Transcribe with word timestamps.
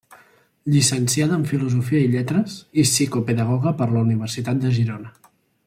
Llicenciada 0.75 1.35
en 1.39 1.43
Filosofia 1.51 2.01
i 2.05 2.09
Lletres 2.15 2.55
i 2.85 2.87
psicopedagoga 2.93 3.75
per 3.83 3.89
la 3.93 4.03
Universitat 4.09 4.65
de 4.65 4.77
Girona. 4.79 5.15